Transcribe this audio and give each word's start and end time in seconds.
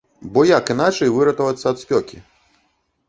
Бо 0.35 0.41
як 0.51 0.71
іначай 0.75 1.13
выратавацца 1.17 1.63
ад 1.73 1.77
спёкі? 1.85 2.17